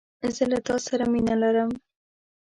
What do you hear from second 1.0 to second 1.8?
مینه لرم